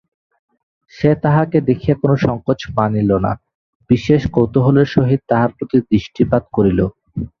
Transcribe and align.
সে 0.93 1.11
তাহাকে 1.23 1.57
দেখিয়া 1.69 1.95
কোনো 2.01 2.15
সংকোচ 2.25 2.59
মানিল 2.77 3.11
না–বিশেষ 3.25 4.21
কৌতূহলের 4.35 4.87
সহিত 4.95 5.21
তাহার 5.29 5.49
প্রতি 5.57 5.77
দৃষ্টিপাত 5.89 6.43
করিল। 6.55 6.79